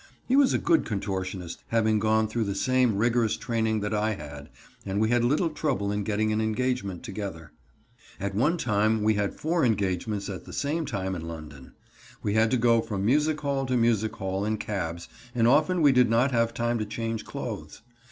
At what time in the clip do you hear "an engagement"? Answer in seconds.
6.33-7.03